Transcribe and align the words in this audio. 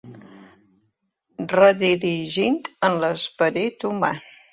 Redirigint 1.51 2.57
amb 2.89 3.05
l'esperit 3.05 3.87
humà. 3.91 4.11